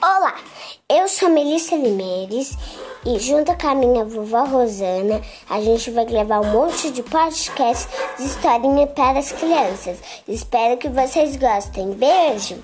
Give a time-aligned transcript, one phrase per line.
[0.00, 0.36] Olá,
[0.88, 2.56] eu sou Melissa Limeres
[3.04, 7.88] e junto com a minha vovó Rosana, a gente vai gravar um monte de podcasts
[8.16, 9.98] de historinha para as crianças.
[10.28, 11.90] Espero que vocês gostem.
[11.94, 12.62] Beijo!